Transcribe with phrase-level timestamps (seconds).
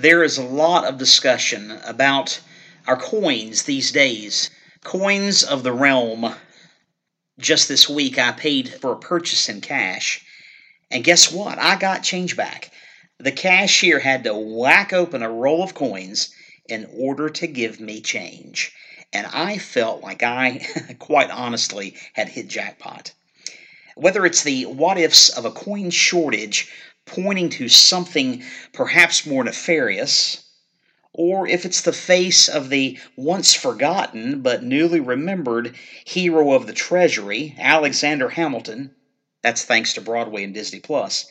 [0.00, 2.40] There is a lot of discussion about
[2.86, 4.48] our coins these days,
[4.82, 6.34] coins of the realm.
[7.38, 10.24] Just this week, I paid for a purchase in cash,
[10.90, 11.58] and guess what?
[11.58, 12.70] I got change back.
[13.18, 16.30] The cashier had to whack open a roll of coins
[16.66, 18.72] in order to give me change,
[19.12, 20.66] and I felt like I,
[20.98, 23.12] quite honestly, had hit jackpot.
[23.96, 26.70] Whether it's the what ifs of a coin shortage
[27.10, 30.44] pointing to something perhaps more nefarious,
[31.12, 36.72] or if it's the face of the once forgotten but newly remembered hero of the
[36.72, 38.94] Treasury, Alexander Hamilton.
[39.42, 41.26] That's thanks to Broadway and Disney Plus.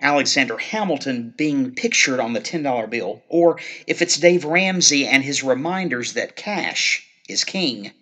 [0.00, 5.42] Alexander Hamilton being pictured on the $10 bill, or if it's Dave Ramsey and his
[5.42, 7.92] reminders that cash is king.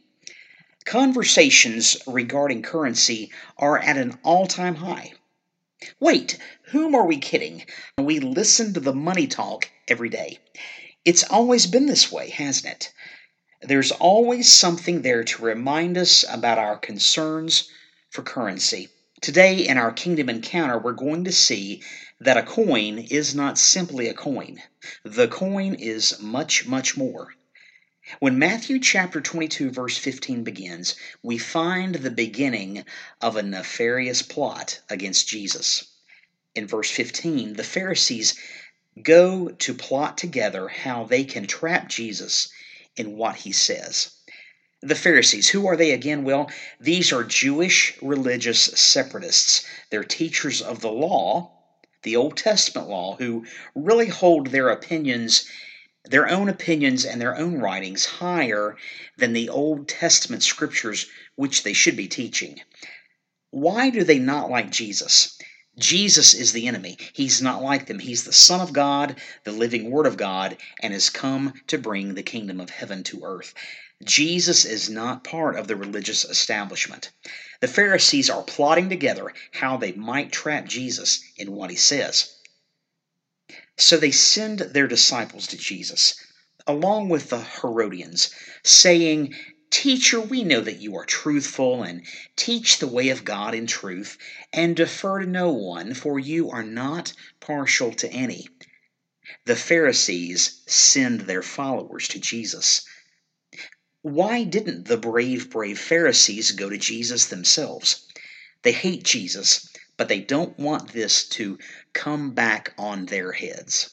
[0.84, 5.12] Conversations regarding currency are at an all time high.
[5.98, 7.64] Wait, whom are we kidding?
[7.96, 10.38] We listen to the money talk every day.
[11.04, 12.92] It's always been this way, hasn't it?
[13.62, 17.70] There's always something there to remind us about our concerns
[18.10, 18.88] for currency.
[19.20, 21.82] Today, in our Kingdom Encounter, we're going to see
[22.20, 24.62] that a coin is not simply a coin.
[25.04, 27.34] The coin is much, much more.
[28.18, 32.84] When Matthew chapter 22, verse 15 begins, we find the beginning
[33.20, 35.84] of a nefarious plot against Jesus.
[36.56, 38.34] In verse 15, the Pharisees
[39.00, 42.48] go to plot together how they can trap Jesus
[42.96, 44.10] in what he says.
[44.82, 46.24] The Pharisees, who are they again?
[46.24, 46.50] Well,
[46.80, 49.64] these are Jewish religious separatists.
[49.90, 51.52] They're teachers of the law,
[52.02, 55.44] the Old Testament law, who really hold their opinions,
[56.04, 58.76] their own opinions and their own writings higher
[59.18, 61.06] than the Old Testament scriptures
[61.36, 62.60] which they should be teaching.
[63.50, 65.36] Why do they not like Jesus?
[65.78, 66.98] Jesus is the enemy.
[67.12, 67.98] He's not like them.
[67.98, 72.14] He's the Son of God, the living Word of God, and has come to bring
[72.14, 73.54] the kingdom of heaven to earth.
[74.04, 77.10] Jesus is not part of the religious establishment.
[77.60, 82.34] The Pharisees are plotting together how they might trap Jesus in what he says.
[83.76, 86.14] So they send their disciples to Jesus,
[86.66, 88.30] along with the Herodians,
[88.62, 89.34] saying,
[89.70, 92.04] Teacher, we know that you are truthful, and
[92.36, 94.18] teach the way of God in truth,
[94.52, 98.48] and defer to no one, for you are not partial to any.
[99.44, 102.82] The Pharisees send their followers to Jesus.
[104.02, 108.06] Why didn't the brave, brave Pharisees go to Jesus themselves?
[108.62, 109.68] They hate Jesus,
[110.00, 111.58] but they don't want this to
[111.92, 113.90] come back on their heads.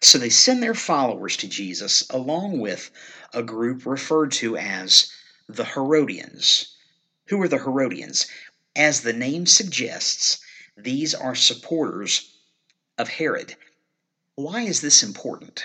[0.00, 2.90] So they send their followers to Jesus along with
[3.32, 5.08] a group referred to as
[5.48, 6.74] the Herodians.
[7.28, 8.26] Who are the Herodians?
[8.74, 10.40] As the name suggests,
[10.76, 12.36] these are supporters
[12.98, 13.54] of Herod.
[14.34, 15.62] Why is this important?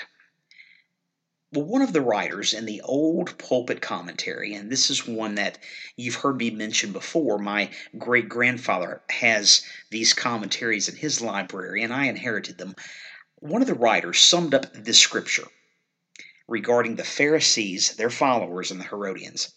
[1.53, 5.57] Well, one of the writers in the old pulpit commentary, and this is one that
[5.95, 11.93] you've heard me mention before, my great grandfather has these commentaries in his library, and
[11.93, 12.75] I inherited them.
[13.35, 15.47] One of the writers summed up this scripture
[16.49, 19.53] regarding the Pharisees, their followers, and the Herodians.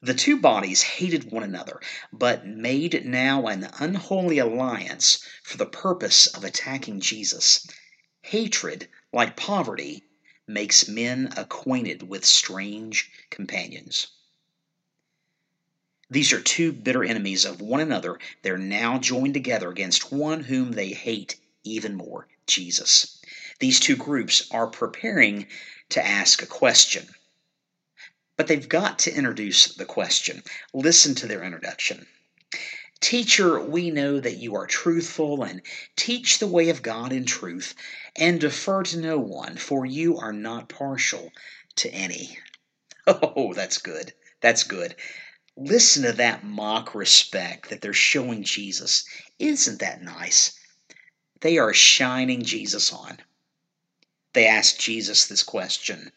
[0.00, 1.78] The two bodies hated one another,
[2.10, 7.66] but made now an unholy alliance for the purpose of attacking Jesus.
[8.22, 10.02] Hatred, like poverty,
[10.46, 14.08] makes men acquainted with strange companions.
[16.08, 18.18] These are two bitter enemies of one another.
[18.42, 23.18] They're now joined together against one whom they hate even more Jesus.
[23.58, 25.48] These two groups are preparing
[25.88, 27.08] to ask a question.
[28.36, 30.42] But they've got to introduce the question.
[30.72, 32.06] Listen to their introduction.
[33.00, 35.62] Teacher, we know that you are truthful and
[35.96, 37.74] teach the way of God in truth,
[38.18, 41.32] and defer to no one, for you are not partial
[41.76, 42.38] to any.
[43.06, 44.12] Oh, that's good.
[44.40, 44.96] That's good.
[45.56, 49.04] Listen to that mock respect that they're showing Jesus.
[49.38, 50.58] Isn't that nice?
[51.40, 53.20] They are shining Jesus on.
[54.32, 56.12] They ask Jesus this question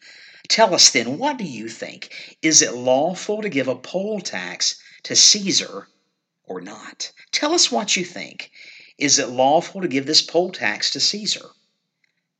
[0.48, 2.36] Tell us then, what do you think?
[2.42, 5.88] Is it lawful to give a poll tax to Caesar
[6.44, 7.12] or not?
[7.30, 8.50] Tell us what you think.
[8.98, 11.50] Is it lawful to give this poll tax to Caesar?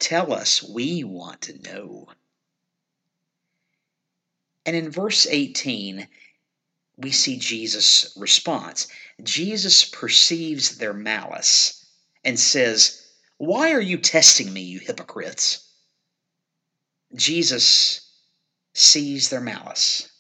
[0.01, 2.09] Tell us, we want to know.
[4.65, 6.09] And in verse 18,
[6.97, 8.89] we see Jesus' response.
[9.23, 11.85] Jesus perceives their malice
[12.25, 13.07] and says,
[13.37, 15.69] Why are you testing me, you hypocrites?
[17.15, 18.01] Jesus
[18.73, 20.11] sees their malice.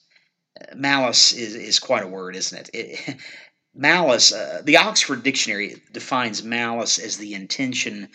[0.74, 2.70] Malice is, is quite a word, isn't it?
[2.74, 3.16] it
[3.74, 8.08] Malice, uh, the Oxford Dictionary defines malice as the intention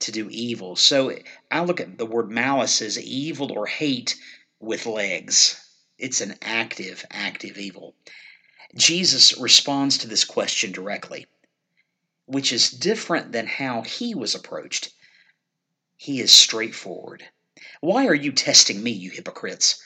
[0.00, 0.76] to do evil.
[0.76, 1.16] So
[1.50, 4.16] I look at the word malice as evil or hate
[4.60, 5.60] with legs.
[5.98, 7.94] It's an active, active evil.
[8.76, 11.26] Jesus responds to this question directly,
[12.26, 14.92] which is different than how he was approached.
[15.96, 17.24] He is straightforward.
[17.80, 19.82] Why are you testing me, you hypocrites?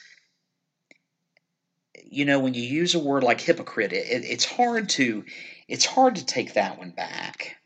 [2.05, 5.25] You know, when you use a word like hypocrite, it, it's hard to
[5.69, 7.56] it's hard to take that one back.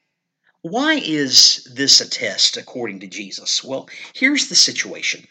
[0.69, 3.63] Why is this a test according to Jesus?
[3.63, 5.29] Well, here's the situation.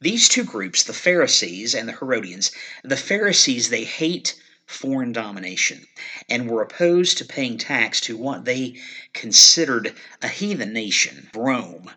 [0.00, 2.50] These two groups, the Pharisees and the Herodians,
[2.82, 4.34] the Pharisees, they hate
[4.66, 5.86] foreign domination
[6.28, 8.82] and were opposed to paying tax to what they
[9.12, 11.92] considered a heathen nation, Rome.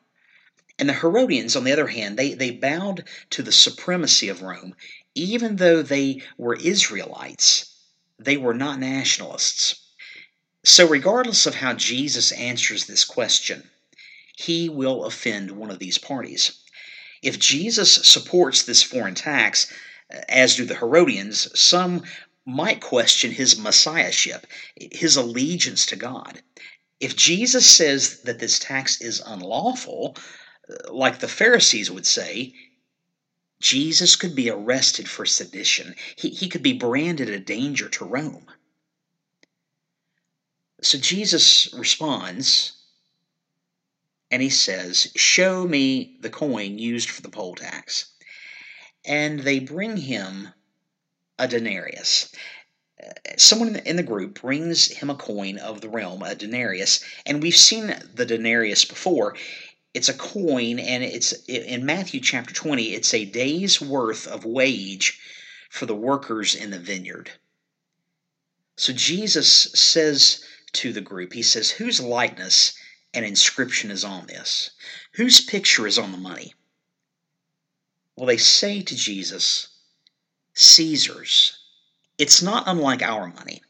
[0.77, 4.75] And the Herodians, on the other hand, they, they bowed to the supremacy of Rome,
[5.16, 7.74] even though they were Israelites.
[8.19, 9.89] They were not nationalists.
[10.71, 13.71] So, regardless of how Jesus answers this question,
[14.38, 16.51] he will offend one of these parties.
[17.24, 19.74] If Jesus supports this foreign tax,
[20.13, 22.04] uh, as do the Herodians, some
[22.45, 24.45] might question his messiahship,
[24.75, 26.44] his allegiance to God.
[27.00, 30.18] If Jesus says that this tax is unlawful,
[30.69, 32.54] uh, like the Pharisees would say,
[33.60, 35.95] Jesus could be arrested for sedition.
[36.16, 38.45] He, he could be branded a danger to Rome.
[40.81, 42.74] So Jesus responds
[44.31, 48.08] and he says, Show me the coin used for the poll tax.
[49.06, 50.50] And they bring him
[51.38, 52.31] a denarius.
[53.02, 57.42] Uh, someone in the group brings him a coin of the realm, a denarius, and
[57.42, 59.36] we've seen the denarius before
[59.94, 65.20] it's a coin and it's in Matthew chapter 20 it's a day's worth of wage
[65.70, 67.31] for the workers in the vineyard.
[68.78, 70.44] So Jesus says
[70.74, 72.74] to the group, he says, "Whose likeness
[73.13, 74.71] and inscription is on this?
[75.13, 76.54] Whose picture is on the money?"
[78.16, 79.68] Well, they say to Jesus,
[80.54, 81.57] "Caesar's."
[82.18, 83.62] It's not unlike our money.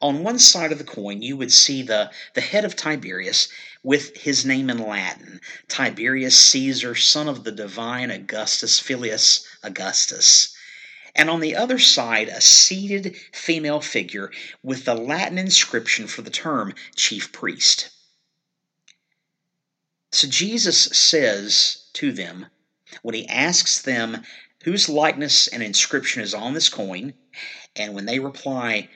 [0.00, 3.48] On one side of the coin, you would see the, the head of Tiberius
[3.82, 10.54] with his name in Latin Tiberius Caesar, son of the divine Augustus Filius Augustus.
[11.18, 14.30] And on the other side, a seated female figure
[14.62, 17.90] with the Latin inscription for the term chief priest.
[20.12, 22.46] So Jesus says to them,
[23.02, 24.22] when he asks them
[24.62, 27.14] whose likeness and inscription is on this coin,
[27.74, 28.88] and when they reply,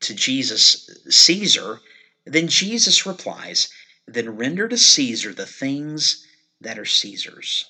[0.00, 1.80] to Jesus, Caesar,
[2.24, 3.68] then Jesus replies,
[4.06, 6.26] Then render to Caesar the things
[6.60, 7.66] that are Caesar's,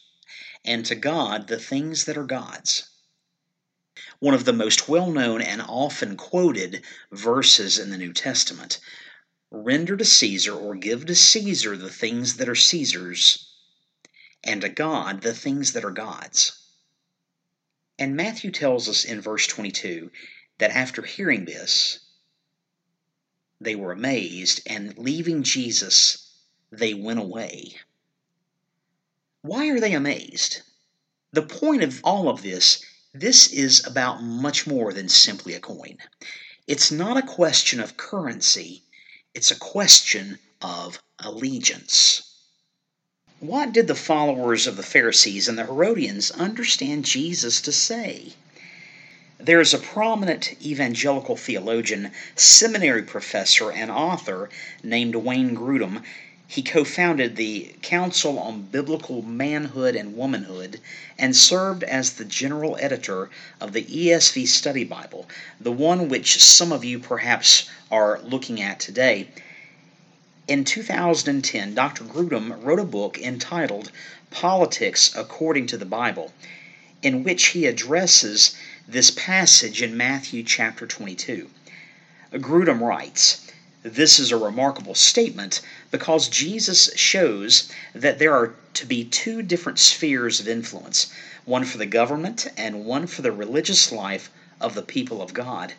[0.65, 2.89] and to God the things that are God's.
[4.21, 6.83] One of the most well known and often quoted
[7.13, 8.81] verses in the New Testament
[9.51, 13.49] render to Caesar or give to Caesar the things that are Caesar's,
[14.45, 16.59] and to God the things that are God's.
[17.99, 20.11] And Matthew tells us in verse 22
[20.59, 22.01] that after hearing this,
[23.61, 26.31] they were amazed, and leaving Jesus,
[26.71, 27.77] they went away.
[29.43, 30.63] Why are they amazed?
[31.33, 32.85] The point of all of this,
[33.21, 35.99] this is about much more than simply a coin.
[36.67, 38.83] It's not a question of currency,
[39.35, 42.23] it's a question of allegiance.
[43.41, 48.35] What did the followers of the Pharisees and the Herodians understand Jesus to say?
[49.39, 54.51] There is a prominent evangelical theologian, seminary professor, and author
[54.83, 56.03] named Wayne Grudem.
[56.51, 60.81] He co founded the Council on Biblical Manhood and Womanhood
[61.19, 63.29] and served as the general editor
[63.61, 65.29] of the ESV Study Bible,
[65.61, 69.29] the one which some of you perhaps are looking at today.
[70.47, 72.05] In 2010, Dr.
[72.05, 73.93] Grudem wrote a book entitled
[74.31, 76.33] Politics According to the Bible,
[77.03, 78.57] in which he addresses
[78.89, 81.51] this passage in Matthew chapter 22.
[82.33, 83.43] Grudem writes,
[83.85, 85.61] This is a remarkable statement
[85.93, 91.13] because Jesus shows that there are to be two different spheres of influence
[91.45, 94.31] one for the government and one for the religious life
[94.61, 95.75] of the people of God.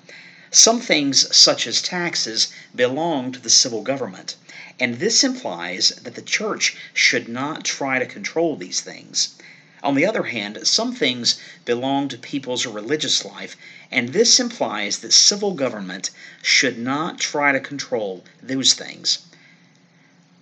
[0.50, 4.36] Some things, such as taxes, belong to the civil government,
[4.80, 9.36] and this implies that the church should not try to control these things.
[9.82, 13.56] On the other hand, some things belong to people's religious life,
[13.90, 16.10] and this implies that civil government
[16.42, 19.20] should not try to control those things.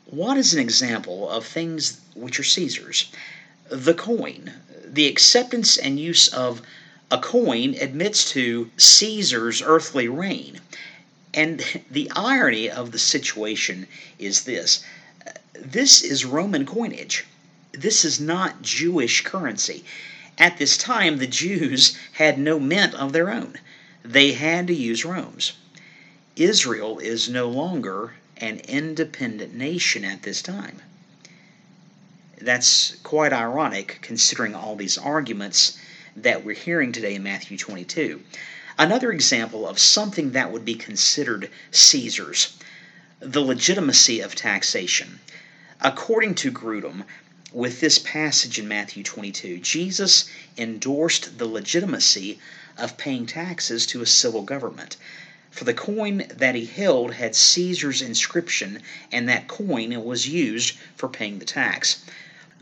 [0.05, 3.11] What is an example of things which are Caesar's?
[3.69, 4.53] The coin.
[4.83, 6.61] The acceptance and use of
[7.11, 10.61] a coin admits to Caesar's earthly reign.
[11.33, 14.83] And the irony of the situation is this
[15.53, 17.25] this is Roman coinage.
[17.77, 19.85] This is not Jewish currency.
[20.39, 23.59] At this time, the Jews had no mint of their own.
[24.03, 25.53] They had to use Rome's.
[26.35, 30.81] Israel is no longer an independent nation at this time.
[32.41, 35.77] That's quite ironic considering all these arguments
[36.15, 38.23] that we're hearing today in Matthew 22.
[38.79, 42.57] Another example of something that would be considered Caesar's
[43.19, 45.19] the legitimacy of taxation.
[45.81, 47.03] According to Grudem,
[47.53, 50.25] with this passage in Matthew 22, Jesus
[50.57, 52.39] endorsed the legitimacy
[52.77, 54.97] of paying taxes to a civil government.
[55.49, 61.07] For the coin that he held had Caesar's inscription, and that coin was used for
[61.07, 62.03] paying the tax.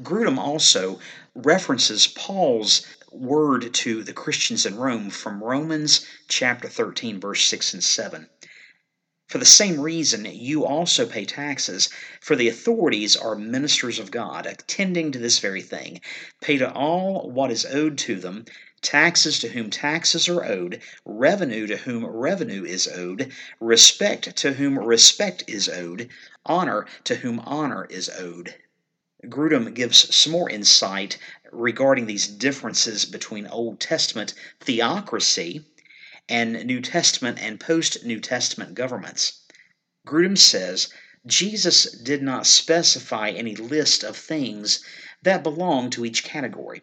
[0.02, 1.00] Grudem also
[1.34, 7.84] references Paul's word to the Christians in Rome from Romans chapter 13, verse 6 and
[7.84, 8.28] 7.
[9.28, 11.90] For the same reason, you also pay taxes,
[12.22, 16.00] for the authorities are ministers of God, attending to this very thing.
[16.42, 18.46] Pay to all what is owed to them,
[18.84, 24.78] taxes to whom taxes are owed, revenue to whom revenue is owed, respect to whom
[24.78, 26.08] respect is owed,
[26.46, 28.54] honor to whom honor is owed.
[29.28, 31.18] Grudem gives some more insight
[31.52, 35.66] regarding these differences between Old Testament theocracy
[36.28, 39.42] and New Testament and post New Testament governments.
[40.08, 40.90] Grudem says
[41.26, 44.84] Jesus did not specify any list of things
[45.24, 46.82] that belong to each category,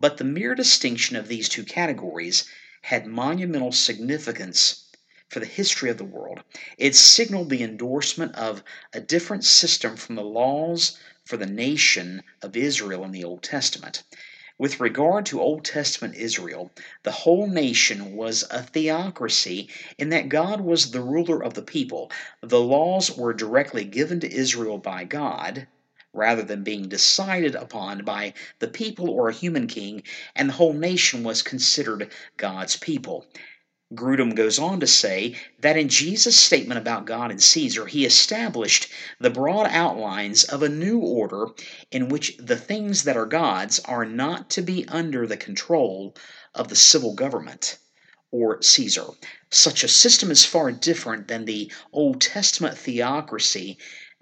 [0.00, 2.44] but the mere distinction of these two categories
[2.82, 4.84] had monumental significance
[5.28, 6.42] for the history of the world.
[6.78, 8.62] It signaled the endorsement of
[8.92, 14.02] a different system from the laws for the nation of Israel in the Old Testament.
[14.56, 16.70] With regard to Old Testament Israel,
[17.02, 19.68] the whole nation was a theocracy
[19.98, 22.08] in that God was the ruler of the people.
[22.40, 25.66] The laws were directly given to Israel by God,
[26.12, 30.04] rather than being decided upon by the people or a human king,
[30.36, 33.26] and the whole nation was considered God's people.
[33.94, 38.88] Grudem goes on to say that in Jesus' statement about God and Caesar, he established
[39.20, 41.46] the broad outlines of a new order
[41.90, 46.16] in which the things that are God's are not to be under the control
[46.54, 47.78] of the civil government
[48.32, 49.06] or Caesar.
[49.50, 53.78] Such a system is far different than the Old Testament theocracy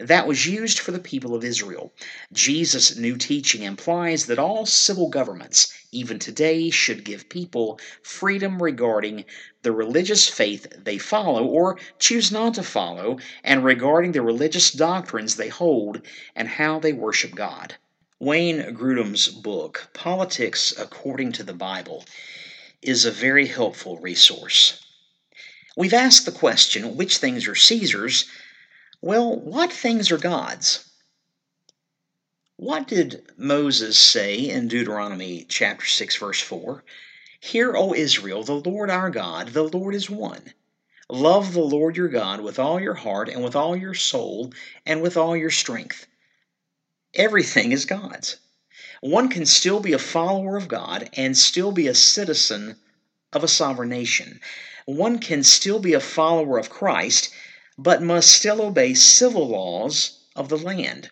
[0.09, 1.93] that was used for the people of Israel.
[2.33, 9.25] Jesus' new teaching implies that all civil governments, even today, should give people freedom regarding
[9.63, 15.37] the religious faith they follow or choose not to follow, and regarding the religious doctrines
[15.37, 16.03] they hold
[16.35, 17.77] and how they worship God.
[18.19, 22.05] Wayne Grudem's book, Politics According to the Bible,
[22.81, 24.85] is a very helpful resource.
[25.77, 28.27] We've asked the question which things are Caesar's
[29.03, 30.89] well, what things are God's?
[32.55, 36.85] What did Moses say in Deuteronomy chapter 6 verse 4?
[37.41, 40.55] Hear, O Israel, the Lord our God, the Lord is one.
[41.11, 44.53] Love the Lord your God with all your heart and with all your soul
[44.87, 46.07] and with all your strength.
[47.13, 48.37] Everything is God's.
[49.01, 52.77] One can still be a follower of God and still be a citizen
[53.33, 54.41] of a sovereign nation.
[54.87, 57.31] One can still be a follower of Christ
[57.79, 61.11] but must still obey civil laws of the land.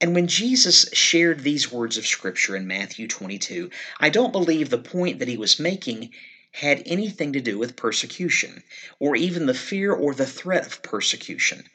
[0.00, 3.70] And when Jesus shared these words of Scripture in Matthew 22,
[4.00, 6.12] I don't believe the point that he was making
[6.52, 8.62] had anything to do with persecution,
[8.98, 11.68] or even the fear or the threat of persecution.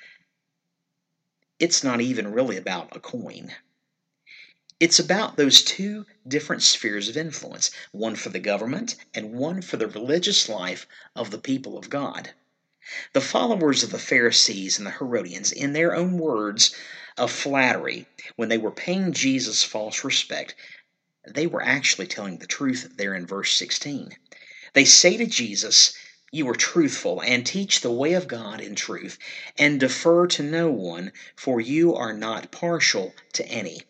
[1.59, 3.53] It's not even really about a coin.
[4.79, 9.75] It's about those two different spheres of influence one for the government and one for
[9.75, 12.33] the religious life of the people of God.
[13.13, 16.75] The followers of the Pharisees and the Herodians, in their own words
[17.19, 20.55] of flattery, when they were paying Jesus false respect,
[21.27, 24.17] they were actually telling the truth there in verse 16.
[24.73, 25.93] They say to Jesus,
[26.31, 29.19] You are truthful, and teach the way of God in truth,
[29.55, 33.83] and defer to no one, for you are not partial to any.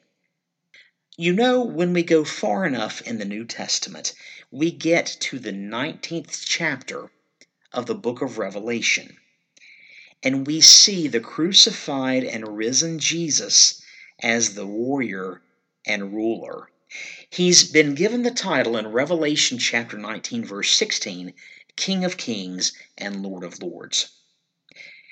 [1.16, 4.14] You know, when we go far enough in the New Testament,
[4.52, 7.12] we get to the 19th chapter
[7.72, 9.18] of the book of Revelation.
[10.24, 13.82] And we see the crucified and risen Jesus
[14.22, 15.42] as the warrior
[15.86, 16.70] and ruler.
[17.30, 21.34] He's been given the title in Revelation chapter 19, verse 16,
[21.76, 24.10] King of Kings and Lord of Lords.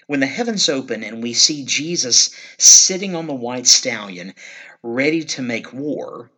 [0.07, 4.33] When the heavens open and we see Jesus sitting on the white stallion,
[4.81, 6.31] ready to make war,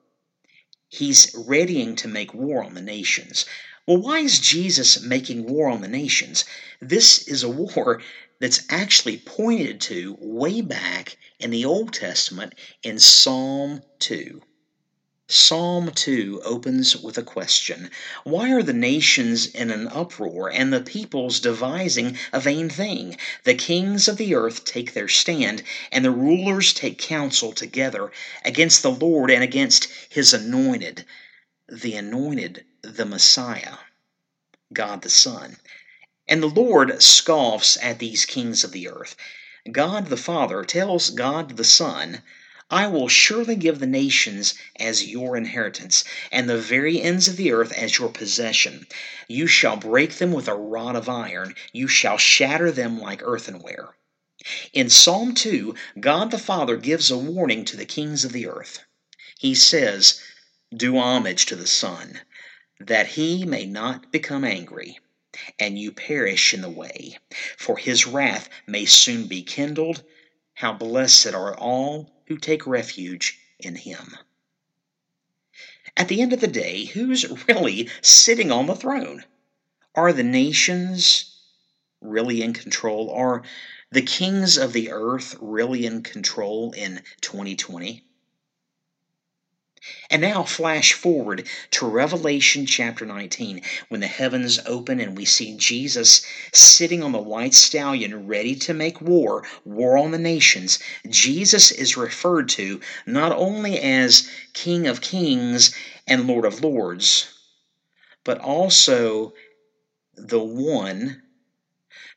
[0.89, 3.45] he's readying to make war on the nations.
[3.89, 6.45] Well, why is Jesus making war on the nations?
[6.79, 8.03] This is a war
[8.39, 12.53] that's actually pointed to way back in the Old Testament
[12.83, 14.43] in Psalm 2.
[15.27, 17.89] Psalm 2 opens with a question
[18.23, 23.17] Why are the nations in an uproar and the peoples devising a vain thing?
[23.43, 28.11] The kings of the earth take their stand, and the rulers take counsel together
[28.45, 31.05] against the Lord and against his anointed.
[31.67, 33.77] The anointed, the Messiah,
[34.71, 35.57] God the Son.
[36.27, 39.15] And the Lord scoffs at these kings of the earth.
[39.71, 42.21] God the Father tells God the Son,
[42.71, 47.51] I will surely give the nations as your inheritance, and the very ends of the
[47.51, 48.85] earth as your possession.
[49.27, 53.95] You shall break them with a rod of iron, you shall shatter them like earthenware.
[54.71, 58.79] In Psalm 2, God the Father gives a warning to the kings of the earth.
[59.39, 60.21] He says,
[60.73, 62.21] Do homage to the Son,
[62.79, 64.99] that he may not become angry
[65.59, 67.17] and you perish in the way.
[67.57, 70.03] For his wrath may soon be kindled.
[70.53, 74.17] How blessed are all who take refuge in him.
[75.95, 79.25] At the end of the day, who's really sitting on the throne?
[79.95, 81.35] Are the nations
[82.01, 83.11] really in control?
[83.11, 83.43] Are
[83.91, 88.03] the kings of the earth really in control in 2020?
[90.09, 95.55] And now, flash forward to Revelation chapter 19, when the heavens open and we see
[95.55, 100.79] Jesus sitting on the white stallion ready to make war, war on the nations.
[101.07, 105.73] Jesus is referred to not only as King of Kings
[106.05, 107.27] and Lord of Lords,
[108.25, 109.33] but also
[110.15, 111.21] the one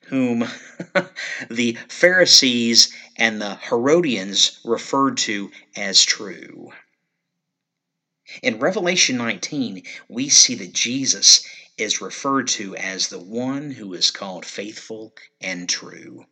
[0.07, 0.49] whom
[1.49, 6.73] the Pharisees and the Herodians referred to as true.
[8.41, 11.45] In Revelation 19, we see that Jesus
[11.77, 16.27] is referred to as the one who is called faithful and true.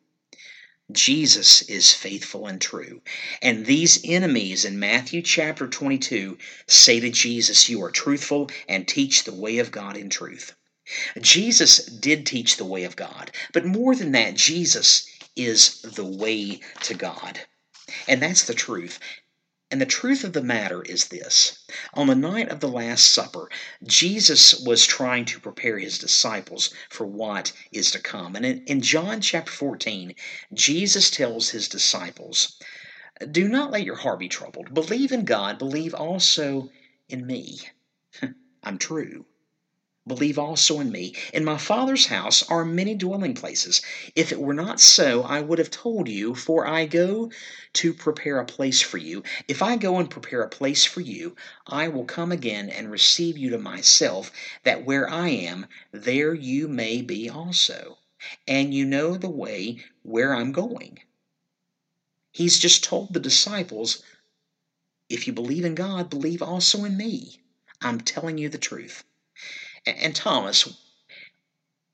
[0.92, 3.00] Jesus is faithful and true.
[3.42, 9.25] And these enemies in Matthew chapter 22 say to Jesus, You are truthful and teach
[9.25, 10.54] the way of God in truth.
[11.21, 16.60] Jesus did teach the way of God, but more than that, Jesus is the way
[16.82, 17.41] to God.
[18.08, 18.99] And that's the truth.
[19.71, 23.49] And the truth of the matter is this on the night of the Last Supper,
[23.85, 28.35] Jesus was trying to prepare his disciples for what is to come.
[28.35, 30.15] And in, in, John chapter 14,
[30.52, 32.56] Jesus tells his disciples,
[33.30, 34.75] Do not let your heart be troubled.
[34.75, 36.69] Believe in God, believe also
[37.09, 37.61] in me.
[38.65, 39.25] I'm true.
[40.11, 41.15] Believe also in me.
[41.33, 43.81] In my Father's house are many dwelling places.
[44.17, 47.31] If it were not so, I would have told you, for I go
[47.75, 49.23] to prepare a place for you.
[49.47, 53.39] If I go and prepare a place for you, I will come again and receive
[53.39, 54.33] you to myself,
[54.65, 57.99] that where I am, there you may be also.
[58.49, 60.99] And you know the way where I'm going.
[62.33, 64.03] He's just told the disciples,
[65.09, 67.43] if you believe in God, believe also in me.
[67.81, 69.05] I'm telling you the truth.
[69.99, 70.69] And Thomas,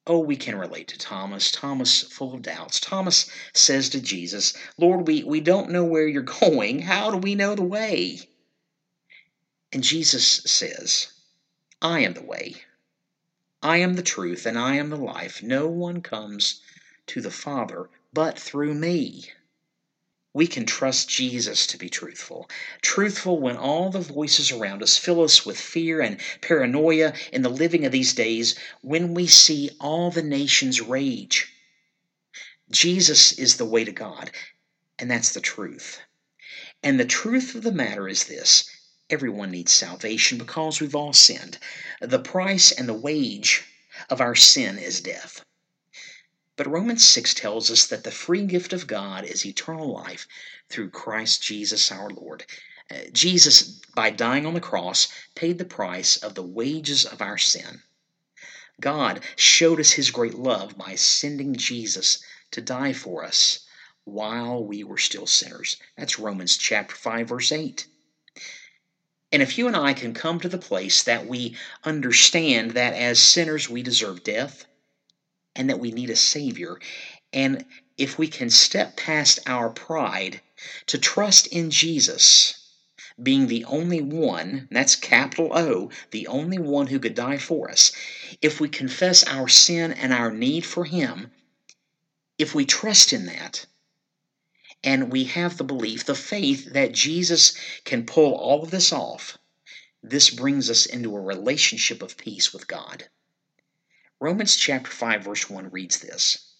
[0.06, 1.50] oh, we can relate to Thomas.
[1.50, 2.80] Thomas, full of doubts.
[2.80, 6.82] Thomas says to Jesus, Lord, we, we don't know where you're going.
[6.82, 8.20] How do we know the way?
[9.72, 11.08] And Jesus says,
[11.82, 12.56] I am the way.
[13.62, 15.42] I am the truth, and I am the life.
[15.42, 16.60] No one comes
[17.08, 19.30] to the Father but through me
[20.36, 22.46] we can trust Jesus to be truthful.
[22.82, 27.48] Truthful when all the voices around us fill us with fear and paranoia in the
[27.48, 31.54] living of these days, when we see all the nations rage.
[32.70, 34.30] Jesus is the way to God,
[34.98, 36.00] and that's the truth.
[36.82, 38.68] And the truth of the matter is this
[39.08, 41.56] everyone needs salvation because we've all sinned.
[42.02, 43.64] The price and the wage
[44.10, 45.42] of our sin is death.
[46.56, 50.26] But Romans 6 tells us that the free gift of God is eternal life
[50.70, 52.46] through Christ Jesus our Lord.
[52.90, 53.62] Uh, Jesus,
[53.94, 57.82] by dying on the cross, paid the price of the wages of our sin.
[58.80, 62.20] God showed us his great love by sending Jesus
[62.52, 63.60] to die for us
[64.04, 65.76] while we were still sinners.
[65.96, 67.86] That's Romans chapter 5 verse 8.
[69.32, 73.18] And if you and I can come to the place that we understand that as
[73.18, 74.64] sinners we deserve death,
[75.56, 76.78] and that we need a Savior.
[77.32, 77.64] And
[77.96, 80.40] if we can step past our pride
[80.86, 82.54] to trust in Jesus,
[83.22, 87.92] being the only one, that's capital O, the only one who could die for us,
[88.42, 91.32] if we confess our sin and our need for Him,
[92.38, 93.64] if we trust in that,
[94.84, 99.38] and we have the belief, the faith that Jesus can pull all of this off,
[100.02, 103.08] this brings us into a relationship of peace with God.
[104.18, 106.52] Romans chapter 5 verse 1 reads this.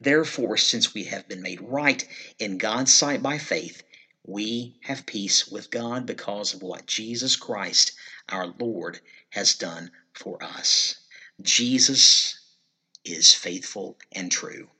[0.00, 2.08] Therefore, since we have been made right
[2.38, 3.82] in God's sight by faith,
[4.26, 7.92] we have peace with God because of what Jesus Christ,
[8.28, 10.96] our Lord, has done for us.
[11.40, 12.38] Jesus
[13.04, 14.70] is faithful and true.